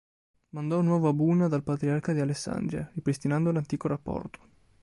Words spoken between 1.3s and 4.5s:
dal Patriarca di Alessandria, ripristinando l'antico rapporto.